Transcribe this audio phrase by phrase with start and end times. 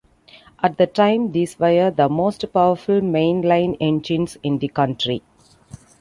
[0.63, 5.21] At the time, these were the most powerful main line engines in the country.